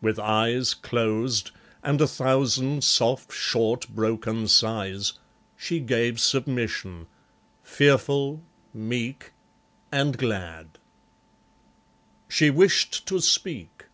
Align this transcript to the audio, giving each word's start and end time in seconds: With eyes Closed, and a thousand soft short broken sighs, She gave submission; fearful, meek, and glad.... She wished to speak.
With 0.00 0.18
eyes 0.18 0.72
Closed, 0.72 1.50
and 1.82 2.00
a 2.00 2.06
thousand 2.06 2.82
soft 2.82 3.30
short 3.30 3.86
broken 3.90 4.48
sighs, 4.48 5.12
She 5.54 5.80
gave 5.80 6.18
submission; 6.18 7.08
fearful, 7.62 8.42
meek, 8.72 9.32
and 9.92 10.16
glad.... 10.16 10.78
She 12.26 12.48
wished 12.48 13.06
to 13.08 13.20
speak. 13.20 13.84